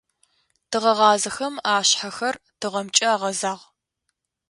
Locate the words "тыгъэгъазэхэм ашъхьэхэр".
0.69-2.35